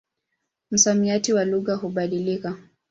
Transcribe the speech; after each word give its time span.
Msamiati 0.71 1.33
wa 1.33 1.45
lugha 1.45 1.75
hubadilika. 1.75 2.57